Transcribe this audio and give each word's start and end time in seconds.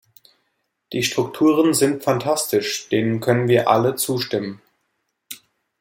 Die 0.93 1.03
Strukturen 1.03 1.75
sind 1.75 2.03
fantastisch, 2.03 2.89
denen 2.89 3.19
können 3.19 3.47
wir 3.47 3.67
alle 3.69 3.95
zustimmen. 3.95 4.59